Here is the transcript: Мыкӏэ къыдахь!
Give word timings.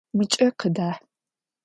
Мыкӏэ 0.17 0.47
къыдахь! 0.59 1.01